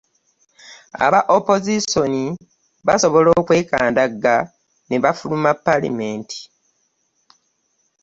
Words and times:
Aba 1.05 1.19
opoziisoni 1.35 2.23
basobola 2.87 3.29
okwekandagga 3.41 4.35
ne 4.87 4.97
bafuluma 5.03 5.51
Paalamenti 5.65 6.39